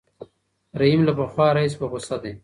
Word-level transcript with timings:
رحیم 0.79 1.01
له 1.07 1.13
پخوا 1.17 1.47
راهیسې 1.55 1.77
په 1.81 1.85
غوسه 1.91 2.17
دی. 2.23 2.33